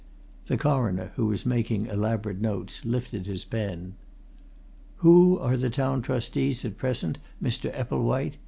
[0.47, 3.93] The Coroner, who was making elaborate notes, lifted his pen.
[5.05, 7.69] "Who are the Town Trustees at present, Mr.
[7.71, 8.37] Epplewhite?"